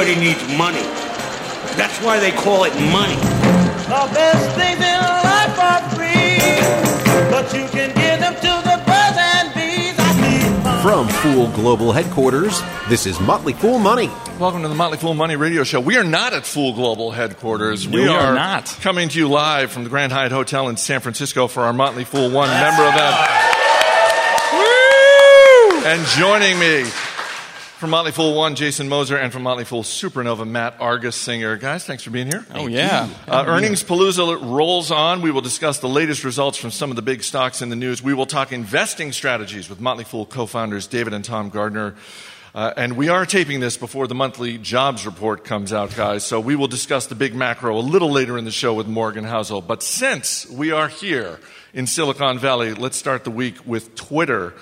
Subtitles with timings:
[0.00, 0.80] Everybody needs money.
[1.76, 3.16] That's why they call it money.
[3.16, 9.18] The best things in life are free, but you can give them to the birds
[9.20, 9.94] and bees.
[9.98, 10.82] I need.
[10.82, 14.08] From Fool Global Headquarters, this is Motley Fool Money.
[14.38, 15.80] Welcome to the Motley Fool Money Radio Show.
[15.80, 17.86] We are not at Fool Global headquarters.
[17.86, 18.74] We are not.
[18.80, 22.04] coming to you live from the Grand Hyatt Hotel in San Francisco for our Motley
[22.04, 23.16] Fool One member event.
[24.54, 25.84] Woo!
[25.84, 26.90] And joining me
[27.80, 31.58] from Motley Fool One, Jason Moser, and from Motley Fool Supernova, Matt Argersinger.
[31.58, 32.44] Guys, thanks for being here.
[32.54, 33.08] Oh, yeah.
[33.26, 35.22] Uh, earnings Palooza rolls on.
[35.22, 38.02] We will discuss the latest results from some of the big stocks in the news.
[38.02, 41.94] We will talk investing strategies with Motley Fool co founders David and Tom Gardner.
[42.54, 46.22] Uh, and we are taping this before the monthly jobs report comes out, guys.
[46.22, 49.24] So we will discuss the big macro a little later in the show with Morgan
[49.24, 49.66] Housel.
[49.66, 51.40] But since we are here
[51.72, 54.52] in Silicon Valley, let's start the week with Twitter.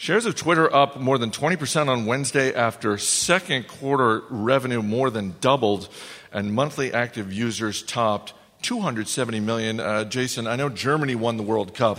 [0.00, 5.34] Shares of Twitter up more than 20% on Wednesday after second quarter revenue more than
[5.40, 5.88] doubled
[6.32, 8.32] and monthly active users topped
[8.62, 9.80] 270 million.
[9.80, 11.98] Uh, Jason, I know Germany won the World Cup,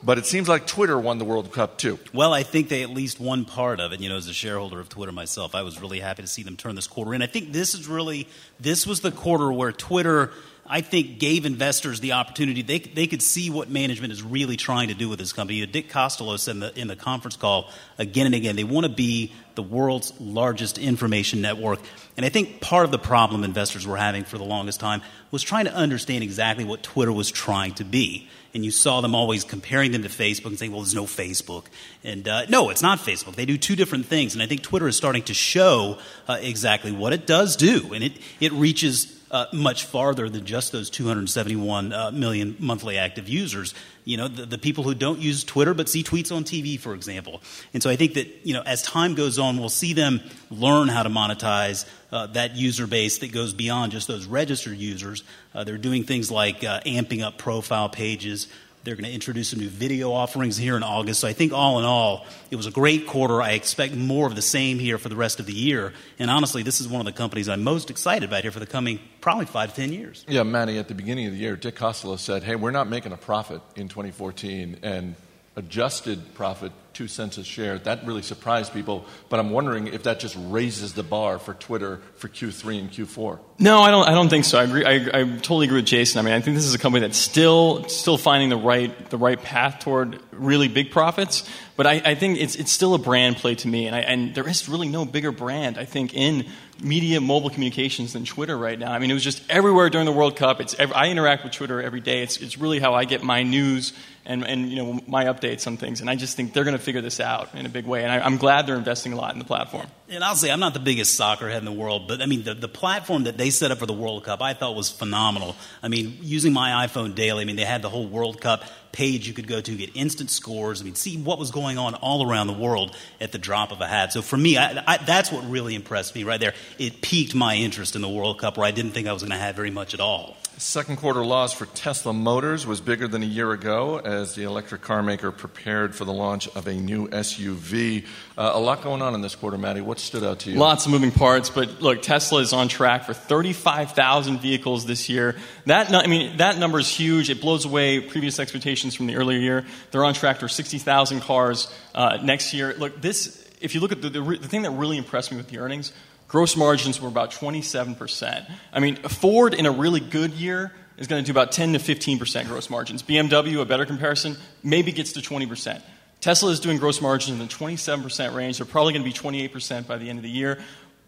[0.00, 1.98] but it seems like Twitter won the World Cup too.
[2.12, 3.98] Well, I think they at least won part of it.
[3.98, 6.56] You know, as a shareholder of Twitter myself, I was really happy to see them
[6.56, 7.20] turn this quarter in.
[7.22, 8.28] I think this is really
[8.60, 10.30] this was the quarter where Twitter.
[10.66, 12.62] I think gave investors the opportunity.
[12.62, 15.64] They, they could see what management is really trying to do with this company.
[15.66, 18.92] Dick Costolo said in the, in the conference call again and again, they want to
[18.92, 21.80] be the world's largest information network.
[22.16, 25.42] And I think part of the problem investors were having for the longest time was
[25.42, 28.28] trying to understand exactly what Twitter was trying to be.
[28.54, 31.64] And you saw them always comparing them to Facebook and saying, well, there's no Facebook.
[32.04, 33.34] And uh, no, it's not Facebook.
[33.34, 34.34] They do two different things.
[34.34, 35.98] And I think Twitter is starting to show
[36.28, 37.92] uh, exactly what it does do.
[37.92, 43.28] And it, it reaches uh, much farther than just those 271 uh, million monthly active
[43.28, 43.74] users.
[44.04, 46.94] You know, the, the, people who don't use Twitter but see tweets on TV, for
[46.94, 47.42] example.
[47.72, 50.20] And so I think that, you know, as time goes on, we'll see them
[50.52, 55.24] learn how to monetize uh, that user base that goes beyond just those registered users.
[55.52, 58.46] Uh, they're doing things like uh, amping up profile pages,
[58.84, 61.20] they're going to introduce some new video offerings here in August.
[61.20, 63.40] So I think all in all, it was a great quarter.
[63.40, 65.94] I expect more of the same here for the rest of the year.
[66.18, 68.66] And honestly, this is one of the companies I'm most excited about here for the
[68.66, 70.24] coming probably five to ten years.
[70.28, 73.12] Yeah, Manny, at the beginning of the year, Dick Costolo said, hey, we're not making
[73.12, 74.80] a profit in 2014.
[74.82, 75.14] And
[75.56, 77.78] adjusted profit, two cents a share.
[77.78, 79.04] That really surprised people.
[79.28, 83.38] But I'm wondering if that just raises the bar for Twitter for Q3 and Q4.
[83.58, 84.08] No, I don't.
[84.08, 84.58] I don't think so.
[84.58, 84.84] I agree.
[84.84, 86.18] I, I totally agree with Jason.
[86.18, 89.18] I mean, I think this is a company that's still still finding the right the
[89.18, 91.48] right path toward really big profits.
[91.76, 94.34] But I, I think it's it's still a brand play to me, and I, and
[94.34, 96.46] there is really no bigger brand I think in
[96.82, 98.92] media mobile communications than Twitter right now.
[98.92, 100.60] I mean, it was just everywhere during the World Cup.
[100.60, 102.22] It's I interact with Twitter every day.
[102.22, 103.92] It's it's really how I get my news
[104.26, 106.00] and, and you know my updates on things.
[106.00, 108.02] And I just think they're going to figure this out in a big way.
[108.02, 109.86] And I, am glad they're investing a lot in the platform.
[110.08, 112.44] And I'll say I'm not the biggest soccer head in the world, but I mean
[112.44, 115.56] the, the platform that they set up for the World Cup I thought was phenomenal.
[115.82, 118.64] I mean, using my iPhone daily, I mean they had the whole World Cup
[118.94, 120.80] page you could go to get instant scores.
[120.80, 123.80] I mean, see what was going on all around the world at the drop of
[123.80, 124.12] a hat.
[124.12, 126.54] So for me, I, I, that's what really impressed me right there.
[126.78, 129.32] It piqued my interest in the World Cup, where I didn't think I was going
[129.32, 130.36] to have very much at all.
[130.56, 134.80] Second quarter loss for Tesla Motors was bigger than a year ago as the electric
[134.80, 138.06] car maker prepared for the launch of a new SUV.
[138.38, 139.80] Uh, a lot going on in this quarter, Maddie.
[139.80, 140.58] What stood out to you?
[140.58, 145.36] Lots of moving parts, but look, Tesla is on track for 35,000 vehicles this year.
[145.66, 147.28] That, I mean, that number is huge.
[147.28, 149.66] It blows away previous expectations from the earlier year.
[149.90, 152.74] They're on track for 60,000 cars uh, next year.
[152.78, 155.48] Look, this, if you look at the, the, the thing that really impressed me with
[155.48, 155.92] the earnings
[156.26, 158.50] gross margins were about 27%.
[158.72, 161.78] I mean, Ford in a really good year is going to do about 10 to
[161.78, 163.02] 15% gross margins.
[163.02, 165.82] BMW, a better comparison, maybe gets to 20%.
[166.20, 168.58] Tesla is doing gross margins in the 27% range.
[168.58, 170.58] They're probably going to be 28% by the end of the year.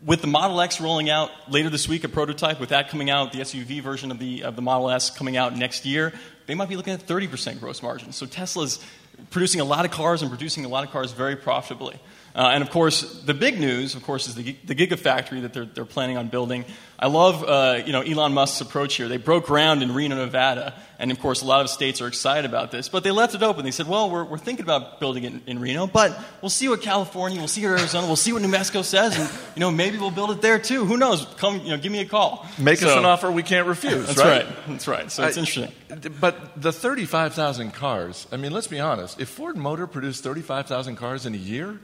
[0.05, 3.33] With the Model X rolling out later this week, a prototype, with that coming out,
[3.33, 6.13] the SUV version of the, of the Model S coming out next year,
[6.47, 8.15] they might be looking at 30% gross margins.
[8.15, 8.85] So Tesla's
[9.31, 11.99] producing a lot of cars and producing a lot of cars very profitably.
[12.37, 15.65] Uh, and of course, the big news, of course, is the, the Gigafactory that they're,
[15.65, 16.67] they're planning on building.
[16.99, 19.09] I love, uh, you know, Elon Musk's approach here.
[19.09, 22.45] They broke ground in Reno, Nevada, and of course, a lot of states are excited
[22.45, 22.91] about this.
[22.91, 23.65] But they left it open.
[23.65, 26.69] They said, "Well, we're, we're thinking about building it in, in Reno, but we'll see
[26.69, 29.71] what California, we'll see what Arizona, we'll see what New Mexico says, and you know,
[29.71, 30.85] maybe we'll build it there too.
[30.85, 31.27] Who knows?
[31.39, 32.47] Come, you know, give me a call.
[32.59, 34.09] Make so, us an offer we can't refuse.
[34.09, 34.45] That's right.
[34.45, 34.57] right.
[34.69, 35.11] That's right.
[35.11, 35.73] So it's interesting.
[36.21, 38.27] But the 35,000 cars.
[38.31, 39.21] I mean, let's be honest.
[39.21, 41.81] If Ford Motor produced 35,000 cars in a year."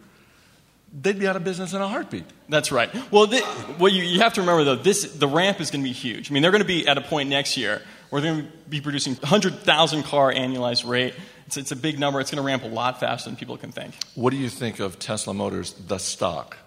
[0.92, 2.24] They'd be out of business in a heartbeat.
[2.48, 2.90] That's right.
[3.10, 3.42] Well, the,
[3.78, 6.30] well you, you, have to remember, though, this, the ramp is going to be huge.
[6.30, 7.80] I mean, they're going to be at a point next year
[8.10, 11.14] where they're going to be producing 100,000 car annualized rate.
[11.46, 12.20] It's, it's a big number.
[12.20, 13.94] It's going to ramp a lot faster than people can think.
[14.14, 16.58] What do you think of Tesla Motors, the stock?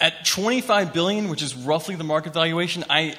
[0.00, 3.16] At 25 billion, which is roughly the market valuation, I,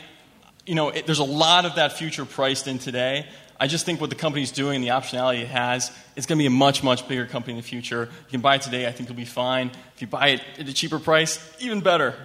[0.66, 3.28] you know, it, there's a lot of that future priced in today.
[3.60, 6.42] I just think what the company's doing, and the optionality it has, it's going to
[6.42, 8.10] be a much, much bigger company in the future.
[8.26, 9.72] You can buy it today, I think you'll be fine.
[9.96, 12.16] If you buy it at a cheaper price, even better.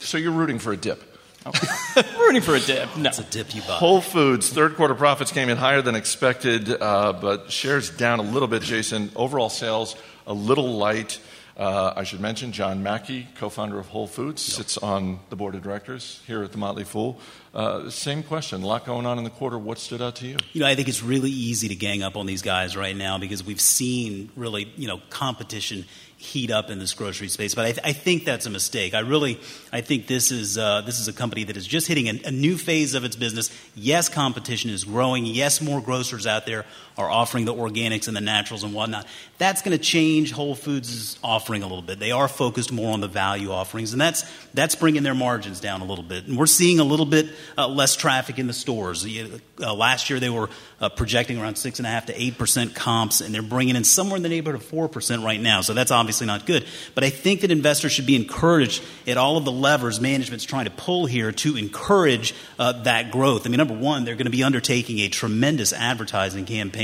[0.00, 1.02] So you're rooting for a dip.
[2.18, 2.96] Rooting for a dip.
[2.96, 3.10] No.
[3.10, 3.74] It's a dip you buy.
[3.74, 8.22] Whole Foods third quarter profits came in higher than expected, uh, but shares down a
[8.22, 8.62] little bit.
[8.62, 9.94] Jason, overall sales
[10.26, 11.20] a little light.
[11.56, 15.62] Uh, I should mention John Mackey, co-founder of Whole Foods, sits on the board of
[15.62, 17.20] directors here at the Motley Fool.
[17.54, 18.64] Uh, same question.
[18.64, 19.56] A lot going on in the quarter.
[19.56, 20.36] What stood out to you?
[20.52, 23.16] You know, I think it's really easy to gang up on these guys right now
[23.16, 25.84] because we've seen really, you know, competition
[26.16, 27.54] heat up in this grocery space.
[27.54, 28.92] But I, th- I think that's a mistake.
[28.92, 29.38] I really,
[29.72, 32.30] I think this is uh, this is a company that is just hitting a, a
[32.32, 33.50] new phase of its business.
[33.76, 35.24] Yes, competition is growing.
[35.24, 36.64] Yes, more grocers out there
[36.96, 39.06] are offering the organics and the naturals and whatnot.
[39.38, 41.98] That's going to change Whole Foods' offering a little bit.
[41.98, 44.24] They are focused more on the value offerings, and that's
[44.54, 46.26] that's bringing their margins down a little bit.
[46.26, 49.04] And we're seeing a little bit uh, less traffic in the stores.
[49.04, 50.48] Uh, last year they were
[50.80, 53.82] uh, projecting around six and a half to eight percent comps, and they're bringing in
[53.82, 55.62] somewhere in the neighborhood of four percent right now.
[55.62, 56.64] So that's obviously not good.
[56.94, 60.66] But I think that investors should be encouraged at all of the levers management's trying
[60.66, 63.46] to pull here to encourage uh, that growth.
[63.46, 66.83] I mean, number one, they're going to be undertaking a tremendous advertising campaign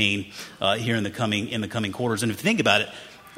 [0.59, 2.23] uh, here in the coming in the coming quarters.
[2.23, 2.89] And if you think about it.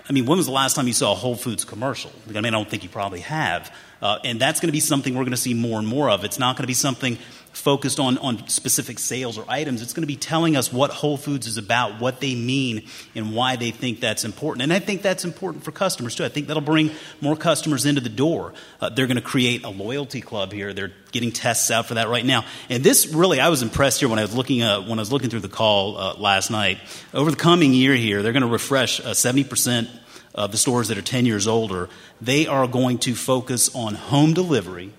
[0.10, 2.12] I mean, when was the last time you saw a Whole Foods commercial?
[2.28, 3.74] I mean, I don't think you probably have.
[4.02, 6.26] Uh, and that's going to be something we're going to see more and more of.
[6.26, 7.18] It's not going to be something
[7.54, 9.82] focused on, on specific sales or items.
[9.82, 13.34] It's going to be telling us what Whole Foods is about, what they mean, and
[13.34, 14.64] why they think that's important.
[14.64, 16.26] And I think that's important for customers too.
[16.26, 16.92] I think that'll bring
[17.22, 18.54] more customers into the door.
[18.82, 20.74] Uh, they're going to create a loyalty club here.
[20.74, 22.44] They're getting tests out for that right now.
[22.70, 25.12] And this really, I was impressed here when I was looking uh, when I was
[25.12, 26.80] looking through the call uh, last night.
[27.14, 29.90] Over the coming year here, they're going to refresh uh, seventy percent
[30.36, 31.90] of the stores that are 10 years older,
[32.20, 34.92] they are going to focus on home delivery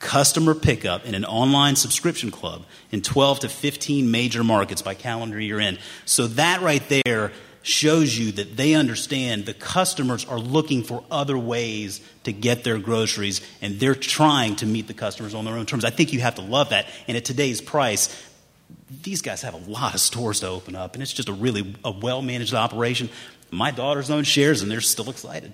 [0.00, 5.38] customer pickup in an online subscription club in 12 to 15 major markets by calendar
[5.38, 5.78] year end.
[6.06, 7.30] So that right there
[7.62, 12.78] shows you that they understand the customers are looking for other ways to get their
[12.78, 15.84] groceries and they're trying to meet the customers on their own terms.
[15.84, 16.86] I think you have to love that.
[17.06, 18.08] And at today's price,
[19.02, 21.76] these guys have a lot of stores to open up and it's just a really
[21.84, 23.10] a well managed operation.
[23.50, 25.52] My daughters own shares and they're still excited.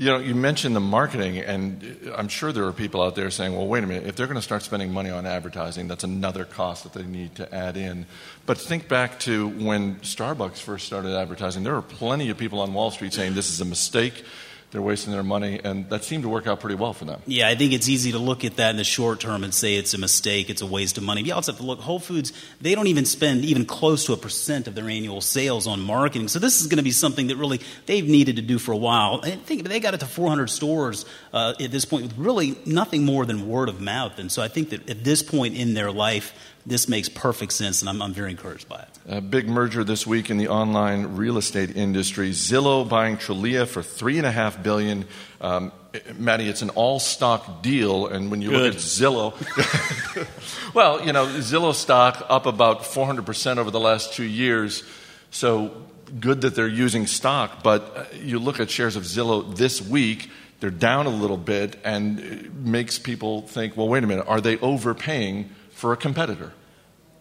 [0.00, 3.54] You know, you mentioned the marketing, and I'm sure there are people out there saying,
[3.54, 6.46] well, wait a minute, if they're going to start spending money on advertising, that's another
[6.46, 8.06] cost that they need to add in.
[8.46, 11.64] But think back to when Starbucks first started advertising.
[11.64, 14.24] There were plenty of people on Wall Street saying this is a mistake
[14.70, 17.20] they're wasting their money, and that seemed to work out pretty well for them.
[17.26, 19.74] Yeah, I think it's easy to look at that in the short term and say
[19.74, 21.22] it's a mistake, it's a waste of money.
[21.22, 24.16] You also have to look, Whole Foods, they don't even spend even close to a
[24.16, 26.28] percent of their annual sales on marketing.
[26.28, 28.76] So this is going to be something that really they've needed to do for a
[28.76, 29.20] while.
[29.24, 33.04] I think they got it to 400 stores uh, at this point with really nothing
[33.04, 34.18] more than word of mouth.
[34.18, 36.34] And so I think that at this point in their life,
[36.66, 38.88] this makes perfect sense, and I'm, I'm very encouraged by it.
[39.08, 42.30] A big merger this week in the online real estate industry.
[42.30, 45.06] Zillow buying Trulia for three and a half billion.
[45.40, 45.72] Um,
[46.16, 48.62] Maddie, it's an all-stock deal, and when you Good.
[48.62, 54.12] look at Zillow, well, you know, Zillow stock up about 400 percent over the last
[54.12, 54.84] two years.
[55.30, 55.72] So
[56.18, 60.30] good that they're using stock, but uh, you look at shares of Zillow this week.
[60.60, 64.40] They're down a little bit, and it makes people think, well, wait a minute, are
[64.40, 66.52] they overpaying for a competitor?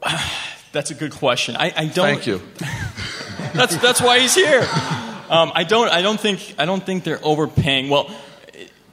[0.72, 1.56] That's a good question.
[1.56, 2.22] I, I don't.
[2.22, 2.42] Thank you.
[3.54, 4.62] that's that's why he's here.
[4.62, 7.90] Um, I don't I don't think I don't think they're overpaying.
[7.90, 8.16] Well,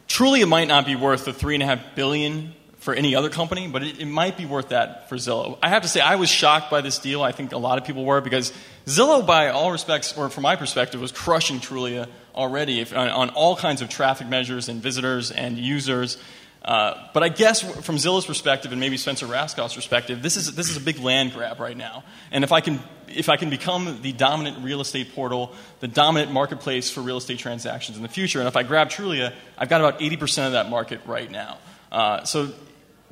[0.08, 3.28] Trulia, it might not be worth the three and a half billion for any other
[3.28, 5.58] company, but it, it might be worth that for Zillow.
[5.62, 7.22] I have to say, I was shocked by this deal.
[7.22, 8.52] I think a lot of people were because
[8.86, 13.30] Zillow, by all respects, or from my perspective, was crushing Trulia already if, on, on
[13.30, 16.18] all kinds of traffic measures and visitors and users.
[16.64, 20.68] Uh, but I guess from Zillow's perspective and maybe Spencer Rascoff's perspective, this is, this
[20.68, 22.02] is a big land grab right now.
[22.32, 26.32] And if I, can, if I can become the dominant real estate portal, the dominant
[26.32, 29.80] marketplace for real estate transactions in the future, and if I grab Trulia, I've got
[29.80, 31.58] about 80% of that market right now.
[31.92, 32.52] Uh, so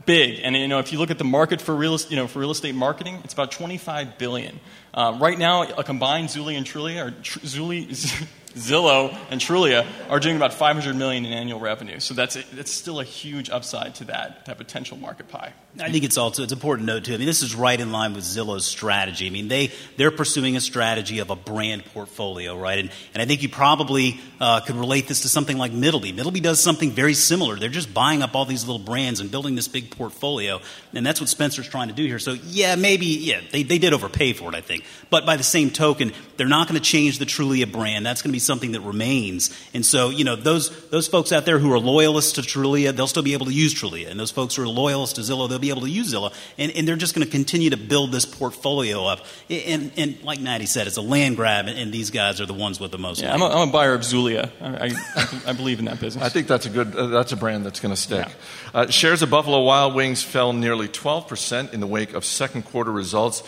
[0.05, 0.41] big.
[0.43, 2.51] And you know, if you look at the market for real, you know, for real
[2.51, 4.61] estate marketing, it's about 25 billion.
[4.93, 7.87] Uh, right now, a combined Zuli and Trulia, or Tr- Zuli,
[8.55, 12.01] Zillow and Trulia are doing about 500 million in annual revenue.
[12.01, 15.53] So that's, that's still a huge upside to that, that potential market pie.
[15.81, 17.15] I think it's also it's important to note too.
[17.15, 19.27] I mean, this is right in line with Zillow's strategy.
[19.27, 22.79] I mean, they they're pursuing a strategy of a brand portfolio, right?
[22.79, 26.15] And and I think you probably uh, could relate this to something like Middleby.
[26.15, 27.57] Middleby does something very similar.
[27.57, 30.61] They're just buying up all these little brands and building this big portfolio,
[30.93, 32.21] and that's what Spencer's trying to do here.
[32.21, 34.85] So yeah, maybe yeah, they they did overpay for it, I think.
[35.11, 38.07] But by the same token, they're not going to change the Trulia brand.
[38.07, 39.51] That's going to be something that remains.
[39.75, 43.09] And so you know those those folks out there who are loyalists to Trulia, they'll
[43.09, 45.64] still be able to use Trulia, and those folks who are loyalists to Zillow, they'll
[45.65, 48.27] be able to use Zillow, and, and they're just going to continue to build this
[48.27, 49.25] portfolio up.
[49.49, 52.81] And, and like Natty said, it's a land grab, and, these guys are the ones
[52.81, 53.23] with the most.
[53.23, 54.51] Yeah, I'm a, I'm a, buyer of Zulia.
[54.61, 56.25] I, I, I, believe in that business.
[56.25, 56.97] I think that's a good.
[56.97, 58.27] Uh, that's a brand that's going to stick.
[58.27, 58.81] Yeah.
[58.81, 62.65] Uh, shares of Buffalo Wild Wings fell nearly 12 percent in the wake of second
[62.65, 63.45] quarter results.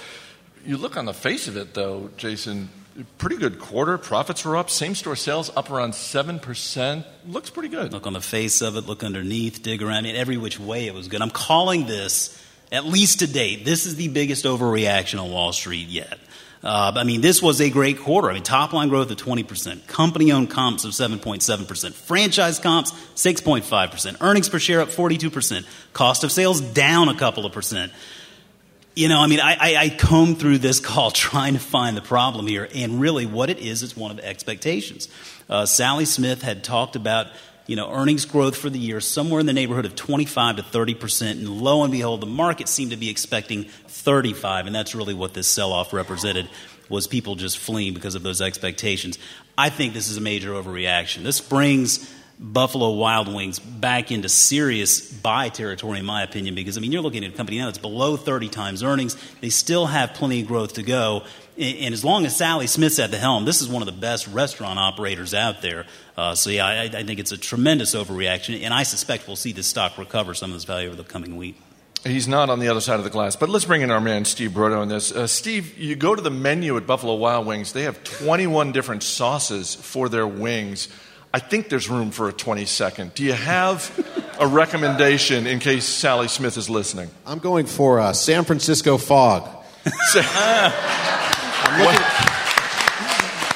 [0.64, 2.68] You look on the face of it, though, Jason
[3.18, 3.98] pretty good quarter.
[3.98, 4.70] Profits were up.
[4.70, 7.04] Same store sales up around 7%.
[7.26, 7.92] Looks pretty good.
[7.92, 10.06] Look on the face of it, look underneath, dig around.
[10.06, 10.16] it.
[10.16, 11.22] every which way it was good.
[11.22, 15.88] I'm calling this, at least to date, this is the biggest overreaction on Wall Street
[15.88, 16.18] yet.
[16.62, 18.30] Uh, I mean, this was a great quarter.
[18.30, 24.16] I mean, top line growth of 20%, company owned comps of 7.7%, franchise comps 6.5%,
[24.20, 27.92] earnings per share up 42%, cost of sales down a couple of percent.
[28.98, 32.02] You know, I mean, I, I, I comb through this call trying to find the
[32.02, 35.08] problem here, and really what it is, it's one of expectations.
[35.50, 37.26] Uh, Sally Smith had talked about
[37.66, 40.94] you know, earnings growth for the year somewhere in the neighborhood of 25 to 30
[40.94, 45.14] percent, and lo and behold, the market seemed to be expecting 35, and that's really
[45.14, 46.48] what this sell-off represented
[46.88, 49.18] was people just fleeing because of those expectations.
[49.58, 51.22] I think this is a major overreaction.
[51.22, 56.80] This brings Buffalo Wild Wings back into serious buy territory, in my opinion, because I
[56.80, 59.16] mean, you're looking at a company now that's below 30 times earnings.
[59.40, 61.22] They still have plenty of growth to go.
[61.58, 64.26] And as long as Sally Smith's at the helm, this is one of the best
[64.28, 65.86] restaurant operators out there.
[66.14, 68.62] Uh, so, yeah, I, I, think it's a tremendous overreaction.
[68.62, 71.36] And I suspect we'll see this stock recover some of this value over the coming
[71.36, 71.58] week.
[72.04, 73.36] He's not on the other side of the glass.
[73.36, 75.10] But let's bring in our man, Steve Broido, on this.
[75.10, 79.02] Uh, Steve, you go to the menu at Buffalo Wild Wings, they have 21 different
[79.02, 80.88] sauces for their wings.
[81.32, 83.14] I think there's room for a 22nd.
[83.14, 83.92] Do you have
[84.38, 87.10] a recommendation in case Sally Smith is listening?
[87.26, 89.48] I'm going for uh, San Francisco fog.
[90.14, 92.06] I'm, looking,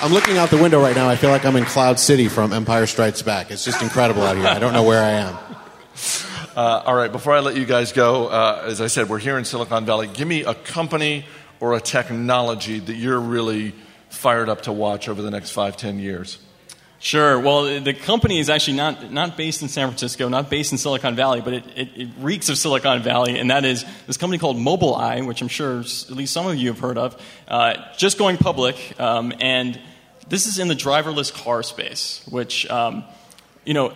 [0.03, 1.09] I'm looking out the window right now.
[1.09, 3.51] I feel like I'm in Cloud City from Empire Strikes Back.
[3.51, 4.47] It's just incredible out here.
[4.47, 5.39] I don't know where I am.
[6.57, 9.39] Uh, all right, before I let you guys go, uh, as I said, we're here
[9.39, 10.09] in Silicon Valley.
[10.09, 11.25] Give me a company
[11.61, 13.75] or a technology that you're really
[14.09, 16.39] fired up to watch over the next five, ten years.
[17.03, 17.41] Sure.
[17.41, 21.17] Well, the company is actually not, not based in San Francisco, not based in Silicon
[21.17, 24.59] Valley, but it, it, it reeks of Silicon Valley, and that is this company called
[24.59, 28.37] Mobileye, which I'm sure at least some of you have heard of, uh, just going
[28.37, 28.77] public.
[29.01, 29.81] Um, and
[30.29, 33.05] this is in the driverless car space, which, um,
[33.65, 33.95] you know,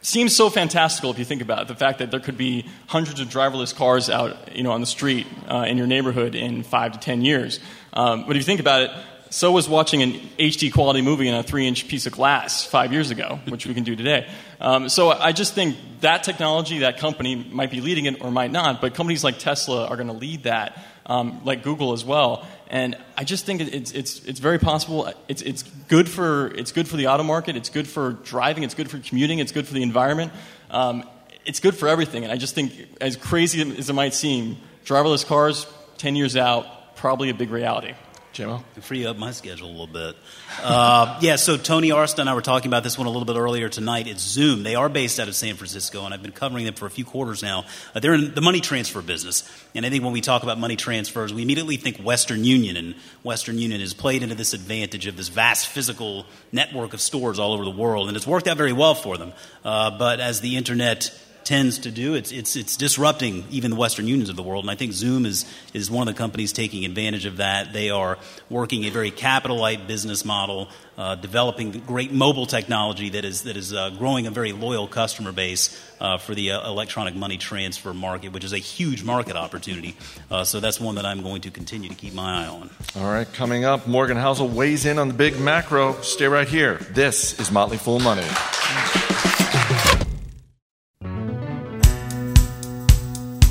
[0.00, 1.68] seems so fantastical if you think about it.
[1.68, 4.86] The fact that there could be hundreds of driverless cars out, you know, on the
[4.86, 7.60] street uh, in your neighborhood in five to ten years.
[7.92, 8.90] Um, but if you think about it,
[9.30, 12.92] so was watching an HD quality movie in a three inch piece of glass five
[12.92, 14.28] years ago, which we can do today.
[14.60, 18.50] Um, so I just think that technology, that company might be leading it or might
[18.50, 22.46] not, but companies like Tesla are going to lead that, um, like Google as well.
[22.68, 25.12] And I just think it's, it's, it's very possible.
[25.28, 28.74] It's, it's, good for, it's good for the auto market, it's good for driving, it's
[28.74, 30.32] good for commuting, it's good for the environment.
[30.70, 31.04] Um,
[31.44, 32.24] it's good for everything.
[32.24, 35.66] And I just think, as crazy as it might seem, driverless cars,
[35.98, 37.94] 10 years out, probably a big reality.
[38.32, 38.62] JMO?
[38.82, 40.14] Free up my schedule a little bit.
[40.62, 43.36] Uh, yeah, so Tony Arsta and I were talking about this one a little bit
[43.36, 44.06] earlier tonight.
[44.06, 44.62] It's Xoom.
[44.62, 47.04] They are based out of San Francisco, and I've been covering them for a few
[47.04, 47.64] quarters now.
[47.92, 49.50] Uh, they're in the money transfer business.
[49.74, 52.94] And I think when we talk about money transfers, we immediately think Western Union, and
[53.24, 57.52] Western Union has played into this advantage of this vast physical network of stores all
[57.52, 59.32] over the world, and it's worked out very well for them.
[59.64, 61.12] Uh, but as the internet
[61.50, 62.14] tends to do.
[62.14, 64.62] It's, it's, it's disrupting even the Western Unions of the world.
[64.62, 67.72] And I think Xoom is, is one of the companies taking advantage of that.
[67.72, 73.24] They are working a very capital light business model, uh, developing great mobile technology that
[73.24, 77.16] is, that is uh, growing a very loyal customer base uh, for the uh, electronic
[77.16, 79.96] money transfer market, which is a huge market opportunity.
[80.30, 82.70] Uh, so that's one that I'm going to continue to keep my eye on.
[82.94, 86.00] All right, coming up, Morgan Housel weighs in on the big macro.
[86.02, 86.74] Stay right here.
[86.92, 88.28] This is Motley Fool Money.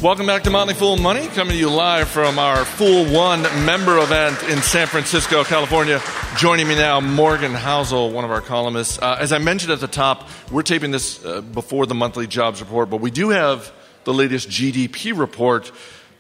[0.01, 3.97] Welcome back to Motley Fool Money, coming to you live from our Fool One member
[3.97, 6.01] event in San Francisco, California.
[6.37, 8.97] Joining me now, Morgan Housel, one of our columnists.
[8.97, 12.61] Uh, as I mentioned at the top, we're taping this uh, before the monthly jobs
[12.61, 13.73] report, but we do have
[14.05, 15.69] the latest GDP report.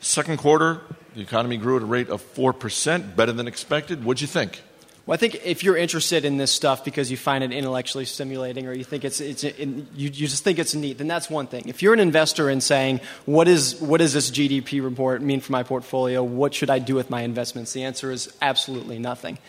[0.01, 0.81] Second quarter,
[1.15, 4.03] the economy grew at a rate of 4%, better than expected.
[4.03, 4.61] What'd you think?
[5.09, 8.67] Well, I think if you're interested in this stuff because you find it intellectually stimulating
[8.67, 11.63] or you think it's, it's you, you just think it's neat, then that's one thing.
[11.67, 15.51] If you're an investor and saying, what, is, what does this GDP report mean for
[15.51, 16.21] my portfolio?
[16.21, 17.73] What should I do with my investments?
[17.73, 19.39] The answer is absolutely nothing.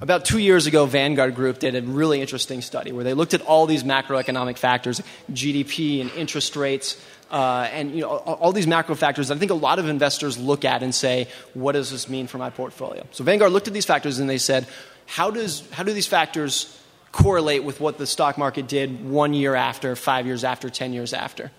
[0.00, 3.42] About two years ago, Vanguard Group did a really interesting study where they looked at
[3.42, 6.96] all these macroeconomic factors, GDP and interest rates,
[7.30, 10.38] uh, and you know, all, these macro factors that I think a lot of investors
[10.38, 13.04] look at and say, what does this mean for my portfolio?
[13.10, 14.66] So Vanguard looked at these factors and they said,
[15.08, 16.78] how, does, how do these factors
[17.12, 21.14] correlate with what the stock market did one year after, five years after, 10 years
[21.14, 21.50] after?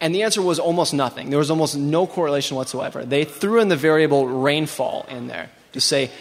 [0.00, 1.30] And the answer was almost nothing.
[1.30, 3.04] There was almost no correlation whatsoever.
[3.04, 6.12] They threw in the variable rainfall in there to say,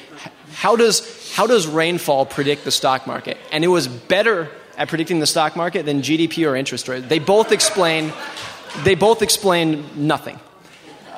[0.54, 3.38] how does, how does rainfall predict the stock market?
[3.52, 7.08] And it was better at predicting the stock market than GDP or interest rate.
[7.08, 8.12] They both explain,
[8.84, 10.40] they both explain nothing.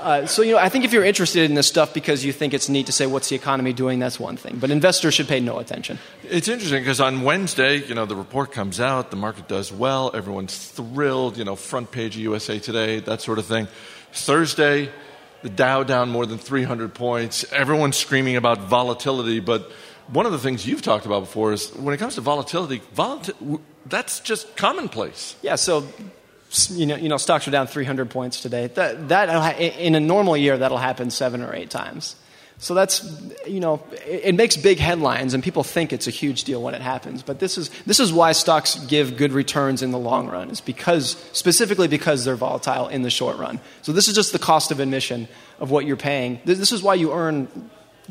[0.02, 2.56] Uh, so, you know, I think if you're interested in this stuff because you think
[2.56, 4.58] it's neat to say, what's the economy doing, that's one thing.
[4.60, 6.00] But investors should pay no attention.
[6.24, 10.10] It's interesting because on Wednesday, you know, the report comes out, the market does well,
[10.14, 13.68] everyone's thrilled, you know, front page of USA Today, that sort of thing.
[14.12, 14.90] Thursday,
[15.44, 19.72] the Dow down more than 300 points, everyone's screaming about volatility, but
[20.08, 23.60] one of the things you've talked about before is when it comes to volatility, volati-
[23.86, 25.36] that's just commonplace.
[25.42, 25.88] Yeah, so
[26.72, 28.68] you know, you know, stocks are down 300 points today.
[28.68, 32.16] That, that uh, in a normal year, that'll happen seven or eight times.
[32.62, 33.04] So that's,
[33.48, 36.76] you know, it, it, makes big headlines, and people think it's a huge deal when
[36.76, 37.24] it happens.
[37.24, 40.52] But this is this is why stocks give good returns in the long run.
[40.52, 43.60] Is because specifically because they're volatile in the short run.
[43.82, 45.28] So this is just the cost of admission
[45.60, 46.40] of what you're paying.
[46.46, 47.48] This, this is why you earn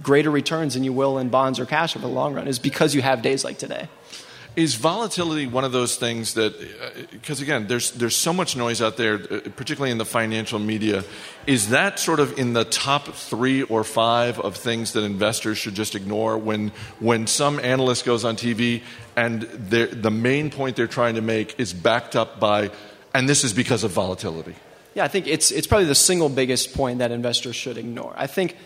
[0.02, 2.49] greater returns than you will in bonds or cash over the long run.
[2.49, 3.88] Is because you have days like today.
[4.57, 6.59] Is volatility one of those things that,
[7.12, 10.59] because uh, again, there's, there's so much noise out there, uh, particularly in the financial
[10.59, 11.04] media.
[11.47, 15.75] Is that sort of in the top three or five of things that investors should
[15.75, 18.83] just ignore when, when some analyst goes on TV
[19.16, 22.71] and the main point they're trying to make is backed up by,
[23.14, 24.57] and this is because of volatility?
[24.95, 28.14] Yeah, I think it's, it's probably the single biggest point that investors should ignore.
[28.16, 28.57] I think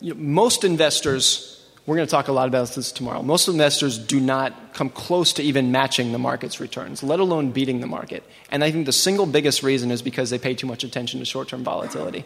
[0.00, 1.55] you know, most investors
[1.86, 3.22] we're going to talk a lot about this tomorrow.
[3.22, 7.80] Most investors do not come close to even matching the market's returns, let alone beating
[7.80, 8.24] the market.
[8.50, 11.24] And I think the single biggest reason is because they pay too much attention to
[11.24, 12.24] short term volatility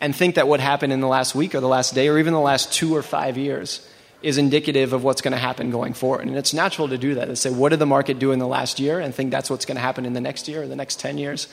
[0.00, 2.32] and think that what happened in the last week or the last day or even
[2.32, 3.88] the last two or five years
[4.20, 6.26] is indicative of what's going to happen going forward.
[6.26, 8.48] And it's natural to do that, to say, what did the market do in the
[8.48, 10.74] last year, and think that's what's going to happen in the next year or the
[10.74, 11.46] next 10 years.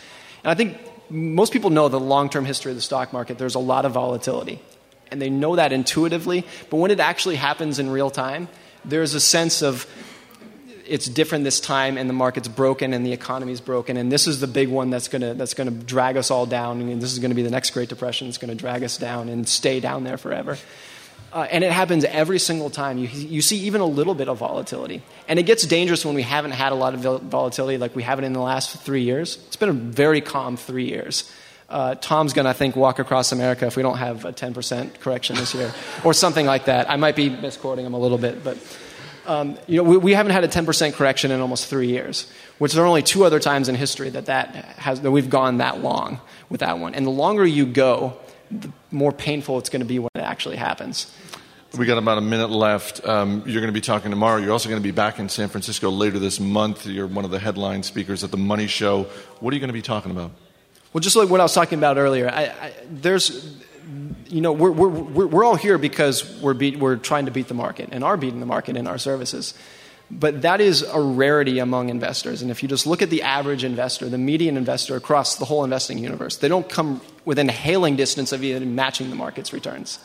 [0.44, 0.80] And I think
[1.12, 3.92] most people know the long term history of the stock market, there's a lot of
[3.92, 4.60] volatility
[5.16, 6.46] and they know that intuitively.
[6.70, 8.50] But when it actually happens in real time,
[8.84, 9.88] there's a sense of
[10.86, 14.42] it's different this time and the market's broken and the economy's broken and this is
[14.42, 17.14] the big one that's going to that's going to drag us all down and this
[17.14, 19.48] is going to be the next great depression that's going to drag us down and
[19.48, 20.58] stay down there forever.
[21.32, 22.98] Uh, and it happens every single time.
[22.98, 25.02] You, you see even a little bit of volatility.
[25.28, 28.26] And it gets dangerous when we haven't had a lot of volatility like we haven't
[28.26, 29.38] in the last three years.
[29.48, 31.30] It's been a very calm three years
[31.70, 35.00] uh, Tom's going to, I think, walk across America if we don't have a 10%
[35.00, 35.74] correction this year,
[36.04, 36.90] or something like that.
[36.90, 38.58] I might be misquoting him a little bit, but
[39.26, 42.74] um, you know, we, we, haven't had a 10% correction in almost three years, which
[42.74, 45.82] there are only two other times in history that, that, has, that we've gone that
[45.82, 46.94] long with that one.
[46.94, 48.18] And the longer you go,
[48.52, 51.12] the more painful it's going to be when it actually happens.
[51.76, 53.06] We got about a minute left.
[53.06, 54.40] Um, you're going to be talking tomorrow.
[54.40, 56.86] You're also going to be back in San Francisco later this month.
[56.86, 59.04] You're one of the headline speakers at the Money Show.
[59.40, 60.32] What are you going to be talking about?
[60.96, 63.54] Well, just like what I was talking about earlier, I, I, there's,
[64.28, 67.54] you know, we're, we're, we're all here because we're, beat, we're trying to beat the
[67.54, 69.56] market and are beating the market in our services.
[70.10, 72.42] But that is a rarity among investors.
[72.42, 75.66] And if you just look at the average investor, the median investor across the whole
[75.66, 80.00] investing universe, they don't come within hailing distance of even matching the market's returns.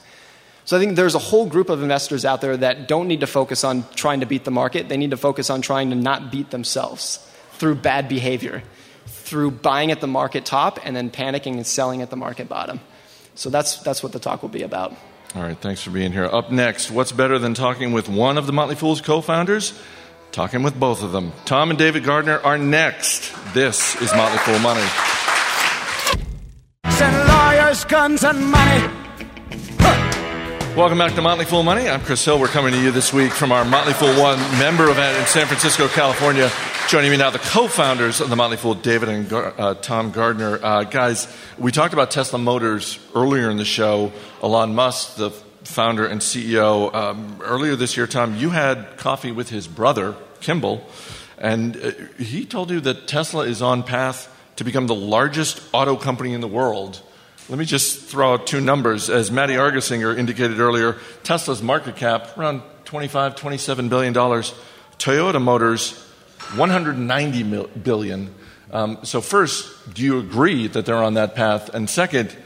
[0.65, 3.29] So I think there's a whole group of investors out there that don't need to
[3.29, 4.89] focus on trying to beat the market.
[4.89, 8.65] They need to focus on trying to not beat themselves through bad behavior
[9.31, 12.81] through buying at the market top and then panicking and selling at the market bottom.
[13.37, 14.93] So that's, that's what the talk will be about.
[15.37, 16.25] All right, thanks for being here.
[16.25, 19.81] Up next, what's better than talking with one of the Motley Fool's co founders?
[20.33, 21.33] Talking with both of them.
[21.45, 23.33] Tom and David Gardner are next.
[23.55, 24.87] This is Motley Fool Money.
[26.91, 29.00] Send lawyers, guns, and money.
[30.77, 31.89] Welcome back to Motley Fool Money.
[31.89, 32.39] I'm Chris Hill.
[32.41, 35.47] We're coming to you this week from our Motley Fool One member event in San
[35.47, 36.51] Francisco, California.
[36.89, 40.59] Joining me now, the co-founders of the Motley Fool, David and Gar- uh, Tom Gardner.
[40.63, 41.27] Uh, guys,
[41.59, 44.13] we talked about Tesla Motors earlier in the show.
[44.43, 45.31] Elon Musk, the
[45.65, 50.87] founder and CEO, um, earlier this year, Tom, you had coffee with his brother, Kimball,
[51.37, 55.97] and uh, he told you that Tesla is on path to become the largest auto
[55.97, 57.03] company in the world
[57.51, 59.11] let me just throw out two numbers.
[59.11, 64.55] As Matty Argersinger indicated earlier, Tesla's market cap around 25, 27 billion dollars.
[64.99, 65.99] Toyota Motors,
[66.55, 68.35] 190 mil- billion.
[68.71, 71.75] Um, so first, do you agree that they're on that path?
[71.75, 72.37] And second,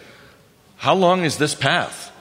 [0.76, 2.12] how long is this path?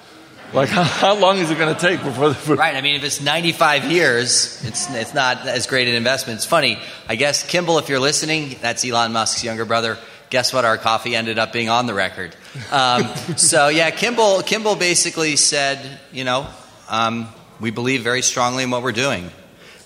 [0.54, 2.32] Like, how, how long is it going to take before?
[2.32, 2.76] The, Right.
[2.76, 6.38] I mean, if it's 95 years, it's it's not as great an investment.
[6.38, 6.80] It's funny.
[7.08, 9.98] I guess Kimball, if you're listening, that's Elon Musk's younger brother.
[10.32, 10.66] Guess what?
[10.66, 12.36] Our coffee ended up being on the record.
[12.72, 13.04] Um,
[13.36, 16.48] so yeah, Kimball Kimball basically said, you know,
[16.90, 17.28] um,
[17.60, 19.32] we believe very strongly in what we're doing.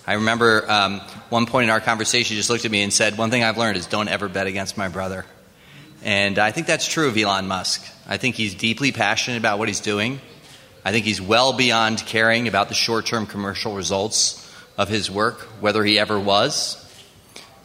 [0.06, 1.00] I remember um,
[1.30, 3.58] one point in our conversation, he just looked at me and said, "One thing I've
[3.58, 5.24] learned is don't ever bet against my brother."
[6.04, 7.84] And I think that's true of Elon Musk.
[8.06, 10.20] I think he's deeply passionate about what he's doing.
[10.84, 14.44] I think he's well beyond caring about the short term commercial results
[14.76, 16.84] of his work, whether he ever was.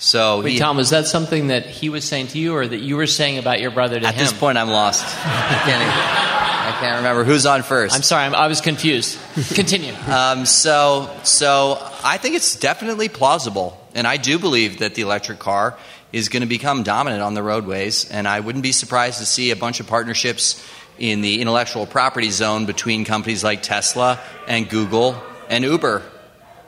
[0.03, 2.81] So Wait, he, Tom, was that something that he was saying to you or that
[2.81, 4.19] you were saying about your brother to at him?
[4.19, 5.05] this point, I'm lost.
[5.25, 7.95] I can't, I can't remember who's on first.
[7.95, 9.17] I'm sorry, I'm, I was confused.
[9.53, 9.93] Continue.
[10.13, 15.39] Um, so, so I think it's definitely plausible, and I do believe that the electric
[15.39, 15.77] car
[16.11, 18.09] is going to become dominant on the roadways.
[18.11, 20.63] And I wouldn't be surprised to see a bunch of partnerships
[20.99, 25.15] in the intellectual property zone between companies like Tesla and Google
[25.49, 26.03] and Uber.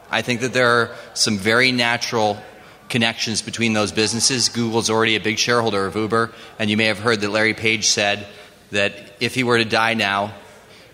[0.10, 2.42] I think that there are some very natural
[2.90, 4.50] connections between those businesses.
[4.50, 7.88] Google's already a big shareholder of Uber, and you may have heard that Larry Page
[7.88, 8.28] said
[8.72, 10.34] that if he were to die now,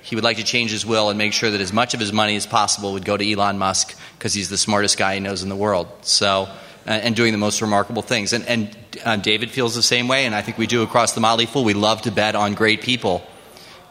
[0.01, 2.11] he would like to change his will and make sure that as much of his
[2.11, 5.43] money as possible would go to Elon Musk because he's the smartest guy he knows
[5.43, 5.87] in the world.
[6.01, 6.47] So,
[6.87, 8.33] uh, and doing the most remarkable things.
[8.33, 11.21] And, and uh, David feels the same way, and I think we do across the
[11.21, 11.63] Motley Fool.
[11.63, 13.21] We love to bet on great people.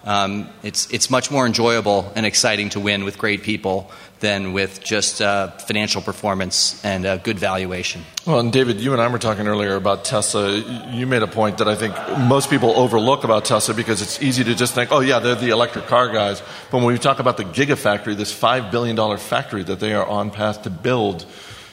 [0.02, 4.82] Um, it's, it's much more enjoyable and exciting to win with great people than with
[4.82, 8.02] just uh, financial performance and uh, good valuation.
[8.26, 10.56] Well, and David, you and I were talking earlier about Tesla.
[10.56, 14.44] You made a point that I think most people overlook about Tesla because it's easy
[14.44, 16.42] to just think, oh, yeah, they're the electric car guys.
[16.70, 20.30] But when we talk about the Gigafactory, this $5 billion factory that they are on
[20.30, 21.24] path to build,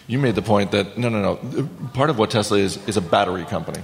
[0.08, 1.70] you made the point that no, no, no.
[1.94, 3.84] Part of what Tesla is is a battery company.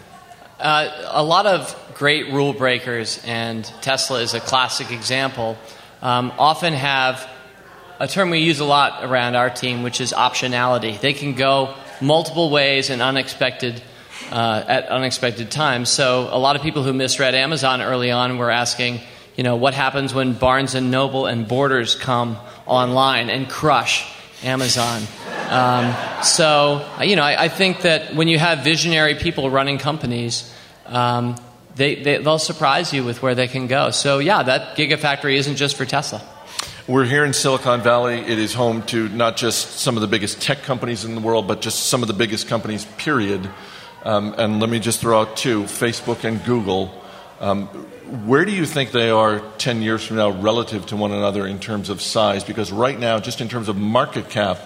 [0.60, 5.58] Uh, a lot of great rule breakers, and Tesla is a classic example,
[6.02, 7.30] um, often have
[8.00, 11.00] a term we use a lot around our team, which is optionality.
[11.00, 13.82] They can go multiple ways and unexpected.
[14.32, 15.90] Uh, at unexpected times.
[15.90, 19.02] So a lot of people who misread Amazon early on were asking,
[19.36, 24.12] you know, what happens when Barnes and Noble and Borders come online and crush
[24.44, 25.04] Amazon?
[25.50, 30.52] Um, so, you know, I, I, think that when you have visionary people running companies,
[30.88, 31.36] um,
[31.76, 33.92] they, they, they'll surprise you with where they can go.
[33.92, 36.22] So, yeah, that Gigafactory isn't just for Tesla.
[36.86, 38.20] We're here in Silicon Valley.
[38.20, 41.48] It is home to not just some of the biggest tech companies in the world,
[41.48, 43.50] but just some of the biggest companies, period.
[44.04, 46.94] Um, and let me just throw out two Facebook and Google.
[47.40, 47.68] Um,
[48.28, 51.58] where do you think they are 10 years from now relative to one another in
[51.58, 52.44] terms of size?
[52.44, 54.60] Because right now, just in terms of market cap,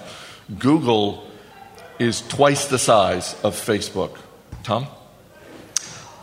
[0.58, 1.24] Google
[2.00, 4.18] is twice the size of Facebook.
[4.64, 4.88] Tom?
[4.88, 4.90] Uh,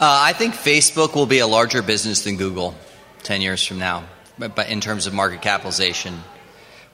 [0.00, 2.74] I think Facebook will be a larger business than Google
[3.22, 4.02] 10 years from now,
[4.38, 6.22] but, in terms of market capitalization.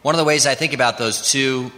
[0.03, 1.70] One of the ways I think about those two,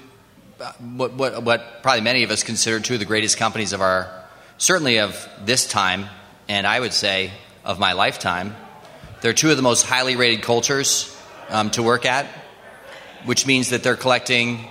[0.60, 3.80] uh, what, what, what probably many of us consider two of the greatest companies of
[3.80, 4.10] our,
[4.58, 6.06] certainly of this time,
[6.48, 7.32] and I would say
[7.64, 8.54] of my lifetime,
[9.20, 11.16] they're two of the most highly rated cultures
[11.48, 12.26] um, to work at,
[13.24, 14.66] which means that they're collecting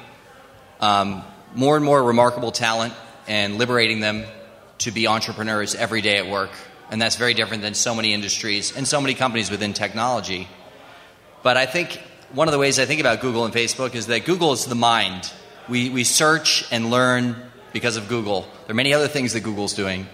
[0.81, 1.23] um,
[1.53, 2.93] more and more remarkable talent
[3.27, 4.25] and liberating them
[4.79, 6.51] to be entrepreneurs every day at work.
[6.89, 10.47] And that's very different than so many industries and so many companies within technology.
[11.43, 11.99] But I think
[12.33, 14.75] one of the ways I think about Google and Facebook is that Google is the
[14.75, 15.31] mind.
[15.67, 17.35] We, we search and learn
[17.73, 18.41] because of Google.
[18.65, 20.07] There are many other things that Google's doing,